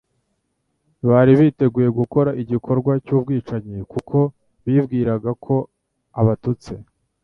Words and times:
bari 1.09 1.33
biteguye 1.39 1.89
gukora 1.99 2.29
igikorwa 2.41 2.91
cy'ubwicanyi, 3.05 3.77
kuko 3.91 4.17
bibwiraga 4.65 5.29
ko 5.45 5.55
abatutse. 6.19 6.73